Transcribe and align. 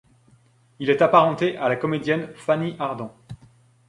Il 0.79 0.89
est 0.89 1.03
apparenté 1.03 1.57
à 1.57 1.69
la 1.69 1.75
comédienne 1.75 2.31
Fanny 2.33 2.75
Ardant. 2.79 3.15